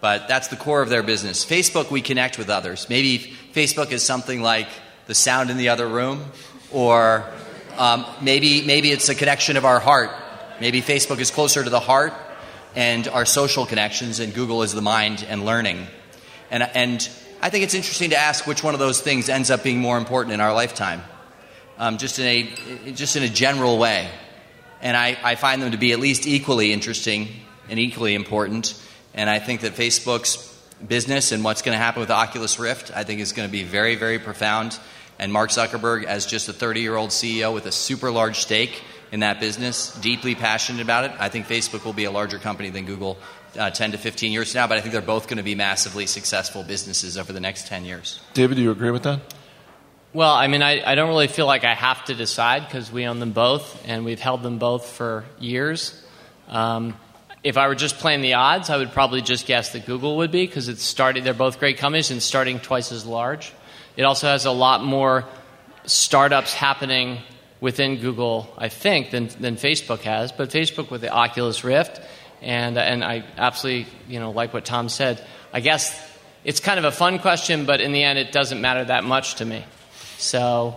[0.00, 1.44] but that's the core of their business.
[1.44, 2.88] Facebook, we connect with others.
[2.88, 4.68] Maybe Facebook is something like
[5.06, 6.24] the sound in the other room,
[6.70, 7.24] or
[7.78, 10.10] um, maybe, maybe it's a connection of our heart.
[10.60, 12.12] Maybe Facebook is closer to the heart
[12.76, 15.86] and our social connections, and Google is the mind and learning.
[16.50, 17.08] And, and
[17.42, 19.96] I think it's interesting to ask which one of those things ends up being more
[19.96, 21.02] important in our lifetime,
[21.78, 24.10] um, just, in a, just in a general way.
[24.82, 27.28] And I, I find them to be at least equally interesting
[27.70, 28.78] and equally important.
[29.14, 30.48] And I think that Facebook's
[30.86, 33.52] business and what's going to happen with the Oculus Rift, I think is going to
[33.52, 34.78] be very, very profound.
[35.18, 38.82] And Mark Zuckerberg, as just a 30 year old CEO with a super large stake
[39.12, 42.68] in that business, deeply passionate about it, I think Facebook will be a larger company
[42.68, 43.16] than Google
[43.58, 44.66] uh, 10 to 15 years now.
[44.66, 47.84] But I think they're both going to be massively successful businesses over the next 10
[47.84, 48.20] years.
[48.34, 49.20] David, do you agree with that?
[50.12, 53.06] Well, I mean, I, I don't really feel like I have to decide because we
[53.06, 56.04] own them both and we've held them both for years.
[56.48, 56.96] Um,
[57.44, 60.32] if I were just playing the odds, I would probably just guess that Google would
[60.32, 61.22] be because it's starting.
[61.22, 63.52] They're both great companies and starting twice as large.
[63.96, 65.26] It also has a lot more
[65.86, 67.18] startups happening
[67.60, 70.32] within Google, I think, than, than Facebook has.
[70.32, 72.00] But Facebook with the Oculus Rift,
[72.42, 75.24] and, uh, and I absolutely you know, like what Tom said.
[75.52, 75.98] I guess
[76.44, 79.36] it's kind of a fun question, but in the end, it doesn't matter that much
[79.36, 79.64] to me.
[80.18, 80.76] So,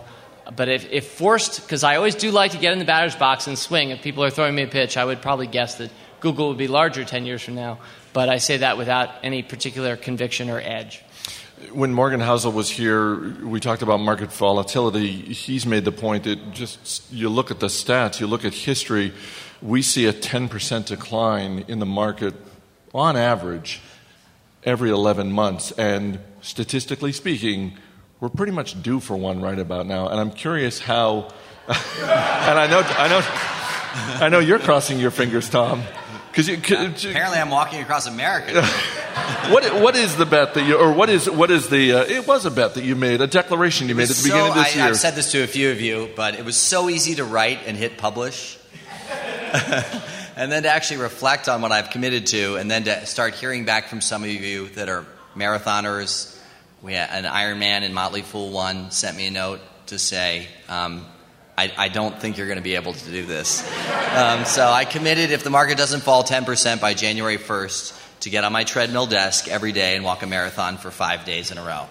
[0.54, 3.46] but if, if forced, because I always do like to get in the batter's box
[3.46, 6.48] and swing, if people are throwing me a pitch, I would probably guess that Google
[6.48, 7.78] would be larger 10 years from now.
[8.12, 11.02] But I say that without any particular conviction or edge.
[11.72, 15.08] When Morgan Housel was here, we talked about market volatility.
[15.08, 19.12] He's made the point that just you look at the stats, you look at history,
[19.64, 22.34] we see a 10% decline in the market
[22.92, 23.80] on average
[24.62, 25.72] every 11 months.
[25.72, 27.78] And statistically speaking,
[28.20, 30.08] we're pretty much due for one right about now.
[30.08, 31.32] And I'm curious how,
[31.68, 35.82] and I know, I know, I know you're crossing your fingers, Tom.
[36.30, 38.62] Because you apparently I'm walking across America.
[39.50, 41.92] what what is the bet that you, or what is what is the?
[41.92, 44.24] Uh, it was a bet that you made, a declaration you made at the so,
[44.24, 44.88] beginning of this I, year.
[44.88, 47.60] I've said this to a few of you, but it was so easy to write
[47.66, 48.58] and hit publish,
[50.36, 53.64] and then to actually reflect on what I've committed to, and then to start hearing
[53.64, 56.36] back from some of you that are marathoners.
[56.82, 60.48] We an Ironman in Motley Fool one sent me a note to say.
[60.68, 61.06] Um,
[61.56, 63.62] I, I, don't think you're going to be able to do this.
[64.12, 68.42] Um, so I committed, if the market doesn't fall 10% by January 1st, to get
[68.42, 71.64] on my treadmill desk every day and walk a marathon for five days in a
[71.64, 71.86] row.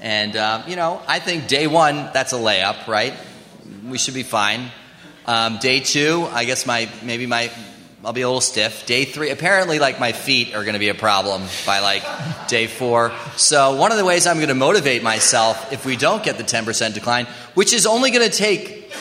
[0.00, 3.14] And, uh, you know, I think day one, that's a layup, right?
[3.84, 4.72] We should be fine.
[5.26, 7.50] Um, day two, I guess my maybe my
[8.04, 8.86] I'll be a little stiff.
[8.86, 12.04] Day three, apparently, like my feet are going to be a problem by like
[12.46, 13.12] day four.
[13.36, 16.44] So one of the ways I'm going to motivate myself if we don't get the
[16.44, 18.92] 10% decline, which is only going to take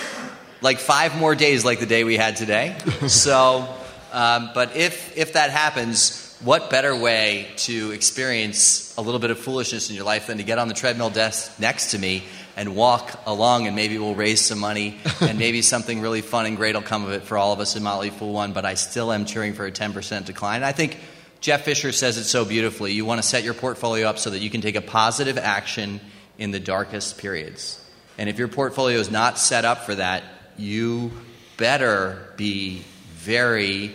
[0.61, 2.75] like five more days, like the day we had today.
[3.07, 3.71] so,
[4.11, 9.37] um, but if if that happens, what better way to experience a little bit of
[9.37, 12.23] foolishness in your life than to get on the treadmill desk next to me
[12.55, 16.57] and walk along and maybe we'll raise some money and maybe something really fun and
[16.57, 18.75] great will come of it for all of us in Motley Fool One, but I
[18.75, 20.63] still am cheering for a 10% decline.
[20.63, 20.97] I think
[21.41, 22.93] Jeff Fischer says it so beautifully.
[22.93, 25.99] You want to set your portfolio up so that you can take a positive action
[26.37, 27.81] in the darkest periods.
[28.17, 30.23] And if your portfolio is not set up for that,
[30.57, 31.11] you
[31.57, 33.93] better be very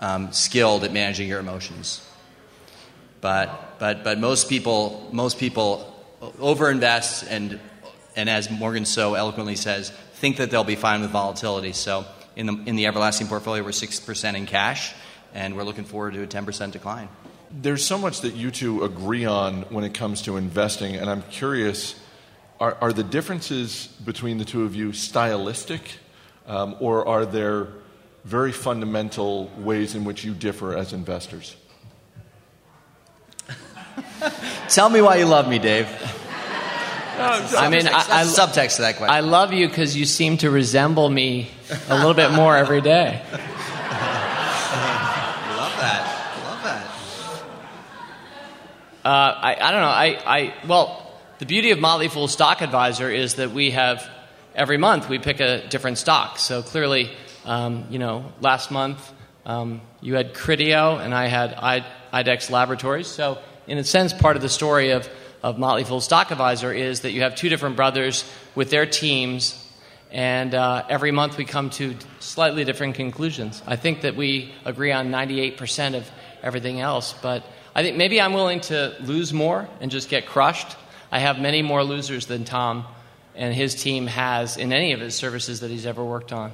[0.00, 2.06] um, skilled at managing your emotions.
[3.20, 5.88] But, but, but most people, most people
[6.20, 7.60] overinvest and,
[8.16, 11.72] and as Morgan so eloquently says, think that they'll be fine with volatility.
[11.72, 12.04] So
[12.36, 14.94] in the, in the everlasting portfolio, we're 6% in cash,
[15.34, 17.08] and we're looking forward to a 10% decline.
[17.50, 21.22] There's so much that you two agree on when it comes to investing, and I'm
[21.22, 21.96] curious
[22.62, 25.98] are, are the differences between the two of you stylistic,
[26.46, 27.66] um, or are there
[28.24, 31.56] very fundamental ways in which you differ as investors?
[34.68, 35.88] Tell me why you love me, Dave.
[37.18, 39.14] I mean, I, I, subtext to that question.
[39.14, 41.50] I love you because you seem to resemble me
[41.88, 43.20] a little bit more every day.
[43.32, 43.40] love
[45.78, 46.32] that.
[46.44, 46.86] Love that.
[49.04, 49.88] Uh, I, I don't know.
[49.88, 54.08] I, I well, the beauty of Motley Fool Stock Advisor is that we have
[54.54, 56.38] every month we pick a different stock.
[56.38, 57.10] So clearly,
[57.44, 59.12] um, you know, last month
[59.44, 63.06] um, you had Criteo and I had I, IDEXX Laboratories.
[63.06, 65.08] So in a sense, part of the story of
[65.42, 68.24] of Motley Fool Stock Advisor is that you have two different brothers
[68.54, 69.58] with their teams,
[70.10, 73.62] and uh, every month we come to slightly different conclusions.
[73.66, 76.08] I think that we agree on 98% of
[76.42, 80.76] everything else, but I think maybe I'm willing to lose more and just get crushed.
[81.10, 82.86] I have many more losers than Tom
[83.34, 86.52] and his team has in any of his services that he's ever worked on.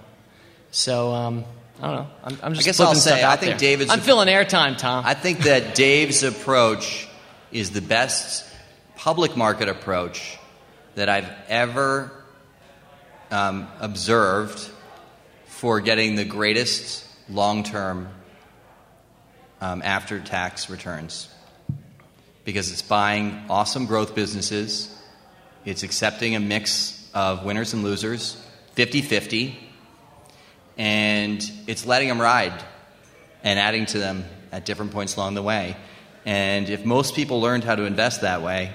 [0.71, 1.45] So, um,
[1.81, 2.07] I don't know.
[2.25, 3.59] I'm, I'm just I guess I'll say, I think there.
[3.59, 3.91] David's.
[3.91, 5.05] I'm filling airtime, Tom.
[5.07, 7.09] I think that Dave's approach
[7.53, 8.48] is the best
[8.99, 10.37] public market approach
[10.97, 12.11] that I've ever
[13.31, 14.69] um, observed
[15.47, 18.09] for getting the greatest long term
[19.61, 21.29] um, after tax returns.
[22.45, 24.93] Because it's buying awesome growth businesses,
[25.65, 28.37] it's accepting a mix of winners and losers,
[28.73, 29.59] 50 50,
[30.77, 32.65] and it's letting them ride
[33.45, 35.77] and adding to them at different points along the way.
[36.27, 38.73] And if most people learned how to invest that way,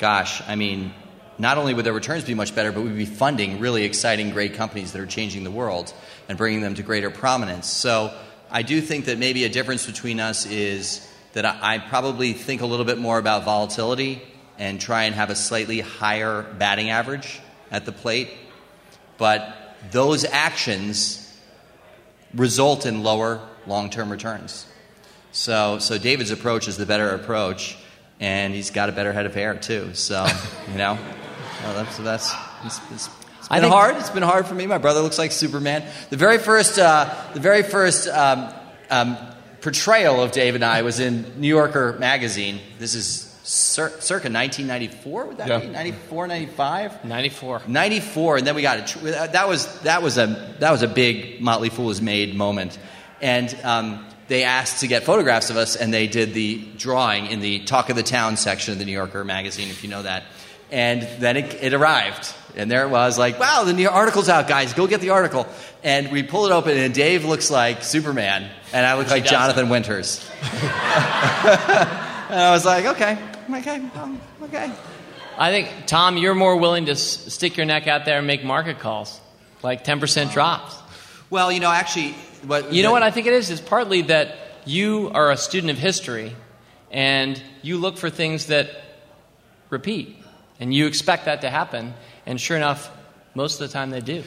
[0.00, 0.94] gosh, I mean,
[1.38, 4.54] not only would their returns be much better, but we'd be funding really exciting, great
[4.54, 5.92] companies that are changing the world
[6.26, 7.66] and bringing them to greater prominence.
[7.66, 8.12] So
[8.50, 12.62] I do think that maybe a difference between us is that I, I probably think
[12.62, 14.22] a little bit more about volatility
[14.58, 17.38] and try and have a slightly higher batting average
[17.70, 18.30] at the plate.
[19.18, 19.54] But
[19.90, 21.38] those actions
[22.34, 24.66] result in lower long term returns.
[25.32, 27.76] So, so David's approach is the better approach,
[28.20, 29.94] and he's got a better head of hair too.
[29.94, 30.26] So,
[30.70, 30.98] you know,
[31.64, 33.96] well, that's that's it's, it's, it's It's been hard.
[33.96, 34.66] It's been hard for me.
[34.66, 35.84] My brother looks like Superman.
[36.10, 38.52] The very first, uh, the very first um,
[38.90, 39.16] um,
[39.60, 42.60] portrayal of Dave and I was in New Yorker magazine.
[42.78, 45.26] This is cir- circa 1994.
[45.26, 45.58] Would that Yeah.
[45.60, 47.04] be 94, 95?
[47.04, 47.62] 94.
[47.66, 49.32] 94, and then we got it.
[49.32, 52.78] That was that was a that was a big Motley Fool is made moment,
[53.20, 57.40] and um, they asked to get photographs of us, and they did the drawing in
[57.40, 60.22] the Talk of the Town section of the New Yorker magazine, if you know that.
[60.70, 64.46] And then it, it arrived, and there it was, like, wow, the new article's out,
[64.46, 65.48] guys, go get the article.
[65.82, 69.24] And we pull it open, and Dave looks like Superman, and I look She like.
[69.24, 70.24] Jonathan Winters.
[70.42, 70.52] and
[72.30, 73.18] I was like, okay,
[73.52, 74.70] okay, um, okay.
[75.36, 78.44] I think, Tom, you're more willing to s- stick your neck out there and make
[78.44, 79.20] market calls,
[79.64, 80.76] like 10% drops.
[81.30, 82.14] Well, you know, actually,
[82.46, 83.50] what You know what I think it is?
[83.50, 86.34] It's partly that you are a student of history
[86.90, 88.70] and you look for things that
[89.70, 90.16] repeat
[90.58, 91.94] and you expect that to happen.
[92.26, 92.90] And sure enough,
[93.34, 94.22] most of the time they do.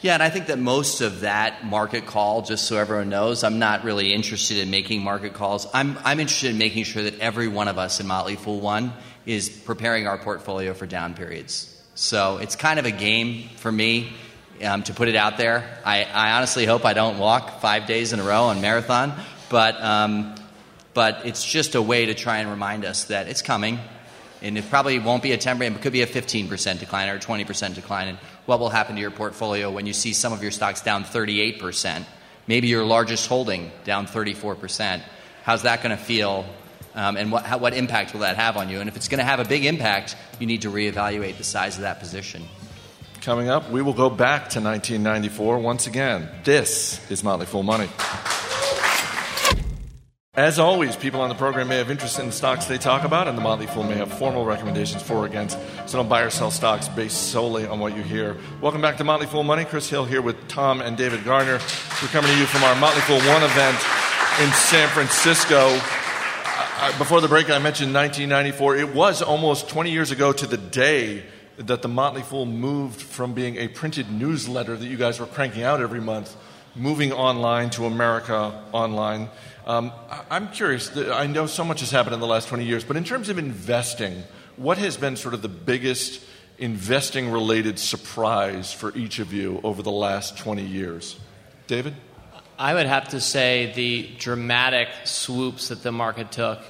[0.00, 3.60] Yeah, and I think that most of that market call, just so everyone knows, I'm
[3.60, 5.68] not really interested in making market calls.
[5.72, 8.92] I'm, I'm interested in making sure that every one of us in Motley Fool One
[9.26, 11.68] is preparing our portfolio for down periods.
[11.94, 14.12] So it's kind of a game for me
[14.62, 15.80] um, to put it out there.
[15.84, 19.12] I, I honestly hope I don't walk five days in a row on marathon,
[19.48, 20.34] but, um,
[20.94, 23.78] but it's just a way to try and remind us that it's coming.
[24.42, 27.20] And it probably won't be a 10 it could be a 15% decline or a
[27.20, 28.08] 20% decline.
[28.08, 31.04] And what will happen to your portfolio when you see some of your stocks down
[31.04, 32.04] 38%?
[32.48, 35.00] Maybe your largest holding down 34%.
[35.44, 36.44] How's that going to feel?
[36.94, 38.80] Um, and what, how, what impact will that have on you?
[38.80, 41.76] And if it's going to have a big impact, you need to reevaluate the size
[41.76, 42.42] of that position.
[43.22, 46.28] Coming up, we will go back to 1994 once again.
[46.42, 47.88] This is Motley Fool Money.
[50.34, 53.38] As always, people on the program may have interest in stocks they talk about, and
[53.38, 55.56] the Motley Fool may have formal recommendations for or against.
[55.86, 58.36] So don't buy or sell stocks based solely on what you hear.
[58.60, 59.66] Welcome back to Motley Fool Money.
[59.66, 61.60] Chris Hill here with Tom and David Gardner.
[62.02, 63.76] We're coming to you from our Motley Fool One event
[64.42, 65.68] in San Francisco.
[65.68, 68.78] I- before the break, I mentioned 1994.
[68.78, 71.22] It was almost 20 years ago to the day
[71.66, 75.62] that the Motley Fool moved from being a printed newsletter that you guys were cranking
[75.62, 76.36] out every month,
[76.74, 79.28] moving online to America Online.
[79.66, 79.92] Um,
[80.30, 80.96] I'm curious.
[80.96, 83.38] I know so much has happened in the last 20 years, but in terms of
[83.38, 84.22] investing,
[84.56, 86.24] what has been sort of the biggest
[86.58, 91.18] investing related surprise for each of you over the last 20 years?
[91.66, 91.94] David?
[92.58, 96.60] I would have to say the dramatic swoops that the market took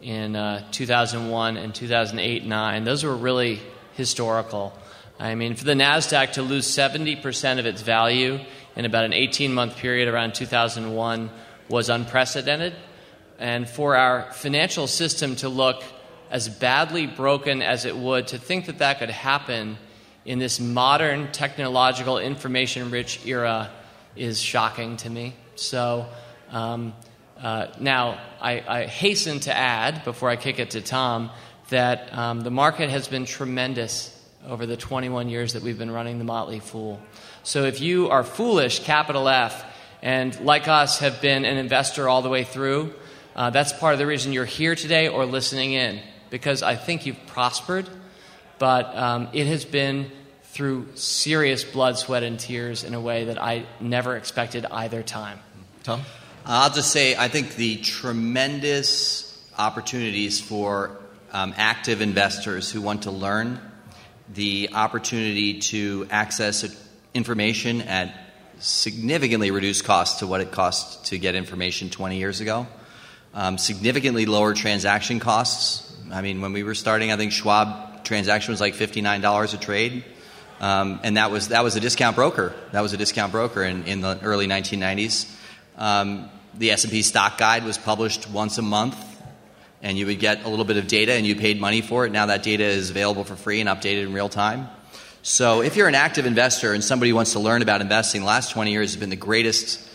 [0.00, 3.60] in uh, 2001 and 2008 9, those were really
[3.94, 4.76] historical.
[5.18, 8.40] I mean, for the NASDAQ to lose 70% of its value
[8.76, 11.30] in about an 18 month period around 2001
[11.68, 12.74] was unprecedented.
[13.38, 15.82] And for our financial system to look
[16.30, 19.76] as badly broken as it would, to think that that could happen
[20.24, 23.70] in this modern, technological, information rich era
[24.16, 25.34] is shocking to me.
[25.56, 26.06] So,
[26.50, 26.94] um,
[27.42, 31.30] uh, now, I, I hasten to add, before I kick it to Tom,
[31.72, 36.18] that um, the market has been tremendous over the 21 years that we've been running
[36.18, 37.00] the Motley Fool.
[37.42, 39.64] So, if you are foolish, capital F,
[40.02, 42.92] and like us have been an investor all the way through,
[43.34, 47.06] uh, that's part of the reason you're here today or listening in, because I think
[47.06, 47.88] you've prospered,
[48.58, 50.10] but um, it has been
[50.42, 55.38] through serious blood, sweat, and tears in a way that I never expected either time.
[55.84, 56.02] Tom?
[56.44, 60.98] I'll just say I think the tremendous opportunities for
[61.32, 63.58] um, active investors who want to learn,
[64.32, 66.64] the opportunity to access
[67.14, 68.14] information at
[68.58, 72.66] significantly reduced cost to what it cost to get information 20 years ago,
[73.34, 75.92] um, significantly lower transaction costs.
[76.12, 80.04] I mean, when we were starting, I think Schwab transaction was like $59 a trade.
[80.60, 82.54] Um, and that was that was a discount broker.
[82.70, 85.28] That was a discount broker in, in the early 1990s.
[85.76, 88.96] Um, the S&P stock guide was published once a month,
[89.82, 92.12] and you would get a little bit of data, and you paid money for it.
[92.12, 94.68] Now that data is available for free and updated in real time.
[95.22, 98.50] So if you're an active investor and somebody wants to learn about investing, the last
[98.52, 99.88] 20 years has been the greatest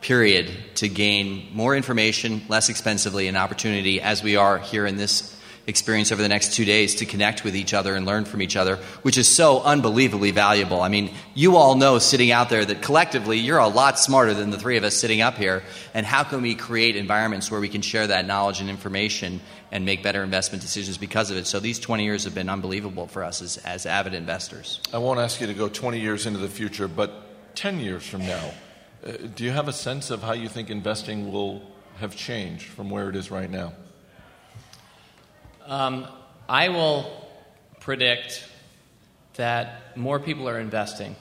[0.00, 5.34] period to gain more information less expensively and opportunity as we are here in this
[5.66, 8.56] experience over the next two days to connect with each other and learn from each
[8.56, 10.80] other, which is so unbelievably valuable.
[10.80, 14.50] I mean, you all know sitting out there that collectively you're a lot smarter than
[14.50, 15.62] the three of us sitting up here.
[15.94, 19.40] And how can we create environments where we can share that knowledge and information
[19.72, 21.46] and make better investment decisions because of it?
[21.46, 24.80] So these 20 years have been unbelievable for us as, as avid investors.
[24.92, 28.26] I won't ask you to go 20 years into the future, but 10 years from
[28.26, 28.50] now,
[29.06, 31.62] uh, do you have a sense of how you think investing will
[32.00, 33.72] have changed from where it is right now?
[35.66, 36.06] Um,
[36.46, 37.26] I will
[37.80, 38.46] predict
[39.36, 41.16] that more people are investing.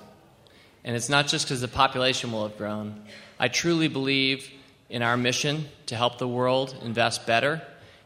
[0.83, 3.03] And it's not just because the population will have grown.
[3.39, 4.51] I truly believe
[4.89, 7.61] in our mission to help the world invest better.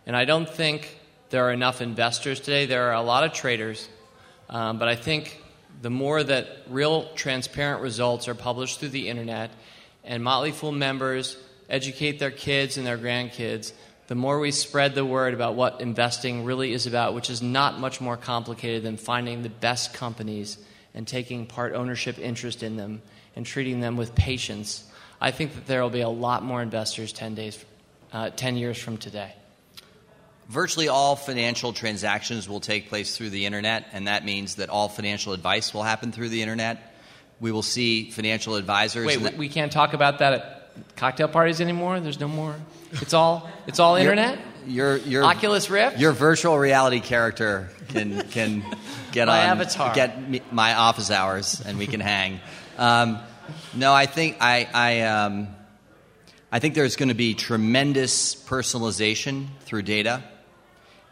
[0.05, 0.99] And I don't think
[1.31, 2.67] there are enough investors today.
[2.67, 3.89] There are a lot of traders.
[4.47, 5.41] Um, but I think
[5.81, 9.49] the more that real transparent results are published through the internet
[10.03, 11.35] and Motley Fool members
[11.67, 13.73] educate their kids and their grandkids,
[14.07, 17.79] the more we spread the word about what investing really is about, which is not
[17.79, 20.57] much more complicated than finding the best companies
[20.95, 23.01] and taking part ownership interest in them
[23.35, 24.83] and treating them with patience,
[25.19, 27.63] I think that there will be a lot more investors 10, days,
[28.13, 29.33] uh, 10 years from today.
[30.47, 34.87] Virtually all financial transactions will take place through the internet, and that means that all
[34.87, 36.95] financial advice will happen through the internet.
[37.41, 39.05] We will see financial advisors.
[39.05, 40.56] Wait, we, we can't talk about that at
[40.95, 41.99] cocktail parties anymore.
[41.99, 42.55] There's no more.
[42.93, 43.49] It's all.
[43.67, 44.39] It's all internet.
[44.65, 45.97] Your, your Oculus Rift.
[45.97, 48.63] Your virtual reality character can can
[49.11, 49.95] get My on avatar.
[49.95, 52.39] get me, my office hours, and we can hang.
[52.77, 53.19] Um,
[53.73, 55.47] no, I think I I, um,
[56.51, 60.23] I think there's going to be tremendous personalization through data.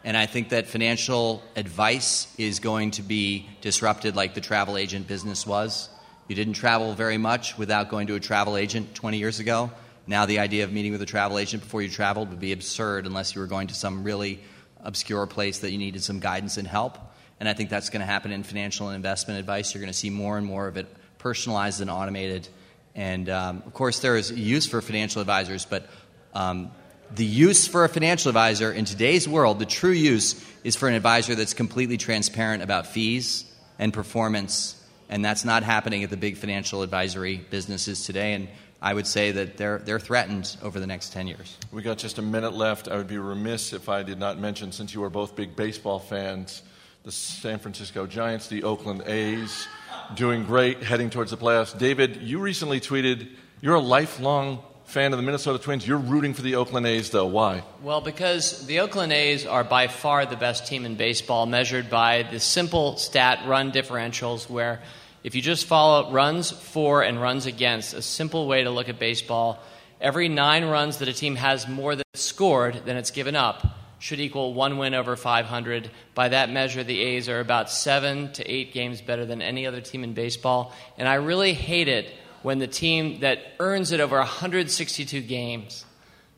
[0.04, 5.08] And I think that financial advice is going to be disrupted like the travel agent
[5.08, 5.88] business was.
[6.28, 9.70] You didn't travel very much without going to a travel agent 20 years ago.
[10.06, 13.06] Now, the idea of meeting with a travel agent before you traveled would be absurd
[13.06, 14.40] unless you were going to some really
[14.82, 16.98] obscure place that you needed some guidance and help.
[17.38, 19.74] And I think that's going to happen in financial and investment advice.
[19.74, 20.86] You're going to see more and more of it
[21.18, 22.48] personalized and automated.
[22.94, 25.88] And um, of course, there is use for financial advisors, but
[26.34, 26.70] um,
[27.14, 30.94] the use for a financial advisor in today's world, the true use, is for an
[30.94, 33.44] advisor that's completely transparent about fees
[33.78, 34.82] and performance.
[35.08, 38.34] And that's not happening at the big financial advisory businesses today.
[38.34, 38.48] And
[38.82, 41.56] I would say that they're, they're threatened over the next 10 years.
[41.72, 42.88] We got just a minute left.
[42.88, 45.98] I would be remiss if I did not mention, since you are both big baseball
[45.98, 46.62] fans,
[47.04, 49.66] the San Francisco Giants, the Oakland A's,
[50.14, 51.76] doing great, heading towards the playoffs.
[51.76, 53.28] David, you recently tweeted
[53.60, 55.86] you're a lifelong fan of the Minnesota Twins.
[55.86, 57.26] You're rooting for the Oakland A's, though.
[57.26, 57.64] Why?
[57.82, 62.22] Well, because the Oakland A's are by far the best team in baseball, measured by
[62.22, 64.80] the simple stat run differentials, where
[65.24, 68.98] if you just follow runs for and runs against, a simple way to look at
[68.98, 69.58] baseball,
[70.00, 73.66] every nine runs that a team has more than scored than it's given up
[73.98, 75.90] should equal one win over 500.
[76.14, 79.80] By that measure, the A's are about seven to eight games better than any other
[79.80, 80.72] team in baseball.
[80.96, 82.12] And I really hate it
[82.46, 85.84] when the team that earns it over 162 games,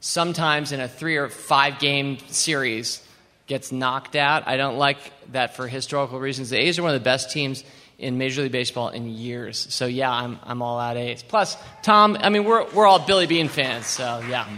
[0.01, 3.07] sometimes in a three or five game series,
[3.47, 4.49] gets knocked out.
[4.49, 4.97] I don't like
[5.33, 6.49] that for historical reasons.
[6.49, 7.63] The A's are one of the best teams
[7.99, 9.59] in Major League Baseball in years.
[9.69, 11.23] So yeah, I'm I'm all out A's.
[11.23, 14.49] Plus, Tom, I mean we're we're all Billy Beane fans, so yeah.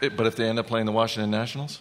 [0.00, 1.80] It- but if they end up playing the Washington Nationals?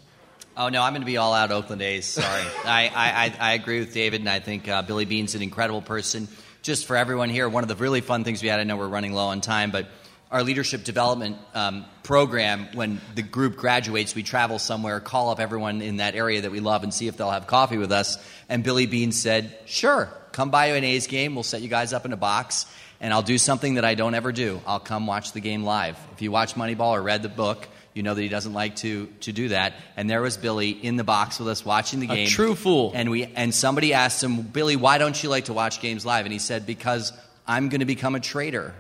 [0.56, 2.06] Oh no, I'm going to be all out Oakland A's.
[2.06, 5.42] Sorry, I, I, I, I agree with David, and I think uh, Billy Beane's an
[5.42, 6.28] incredible person.
[6.62, 8.60] Just for everyone here, one of the really fun things we had.
[8.60, 9.88] I know we're running low on time, but
[10.30, 12.68] our leadership development um, program.
[12.76, 16.60] When the group graduates, we travel somewhere, call up everyone in that area that we
[16.60, 18.24] love, and see if they'll have coffee with us.
[18.48, 21.34] And Billy Beane said, "Sure, come by an A's game.
[21.34, 22.68] We'll set you guys up in a box."
[23.00, 24.62] And I'll do something that I don't ever do.
[24.68, 25.98] I'll come watch the game live.
[26.14, 29.08] If you watch Moneyball or read the book, you know that he doesn't like to
[29.22, 29.74] to do that.
[29.98, 32.28] And there was Billy in the box with us watching the A game.
[32.28, 32.92] true fool.
[32.96, 36.26] And we and somebody asked him, Billy, why don't you like to watch games live?
[36.26, 37.14] And he said, because
[37.48, 38.74] I'm going to become a trader.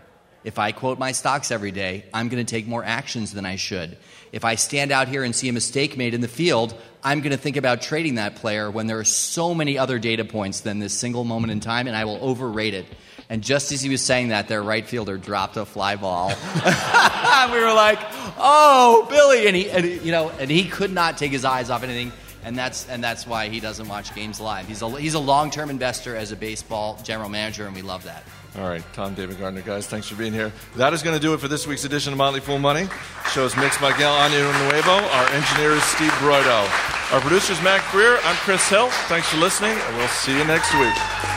[0.43, 3.57] If I quote my stocks every day, I'm going to take more actions than I
[3.57, 3.95] should.
[4.31, 7.31] If I stand out here and see a mistake made in the field, I'm going
[7.31, 10.79] to think about trading that player when there are so many other data points than
[10.79, 12.85] this single moment in time, and I will overrate it.
[13.31, 16.27] And just as he was saying that, their right fielder dropped a fly ball.
[17.49, 17.97] we were like,
[18.37, 21.69] "Oh, Billy!" And he, and he, you know, and he could not take his eyes
[21.69, 22.11] off anything.
[22.43, 24.67] And that's and that's why he doesn't watch games live.
[24.67, 28.03] He's a he's a long term investor as a baseball general manager, and we love
[28.03, 28.25] that.
[28.57, 30.51] All right, Tom, David Gardner, guys, thanks for being here.
[30.75, 32.89] That is going to do it for this week's edition of Motley Fool Money.
[33.31, 34.91] Shows mixed by Miguel Anya Nuevo.
[34.91, 36.67] Our engineer is Steve Broido.
[37.13, 38.17] Our producer is Mac Greer.
[38.25, 38.89] I'm Chris Hill.
[39.07, 41.30] Thanks for listening, and we'll see you next week.